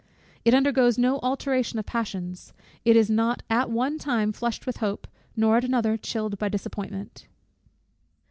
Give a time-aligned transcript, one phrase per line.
[0.43, 2.53] It undergoes no alternation of passions;
[2.83, 7.27] it is not at one time flushed with hope, nor at another chilled by disappointment.